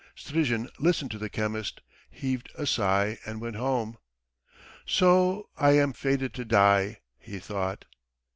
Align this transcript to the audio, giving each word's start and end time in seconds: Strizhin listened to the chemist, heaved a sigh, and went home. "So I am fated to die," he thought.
Strizhin 0.15 0.67
listened 0.79 1.11
to 1.11 1.19
the 1.19 1.29
chemist, 1.29 1.79
heaved 2.09 2.49
a 2.55 2.65
sigh, 2.65 3.19
and 3.23 3.39
went 3.39 3.55
home. 3.55 3.99
"So 4.83 5.47
I 5.55 5.73
am 5.73 5.93
fated 5.93 6.33
to 6.33 6.43
die," 6.43 7.01
he 7.19 7.37
thought. 7.37 7.85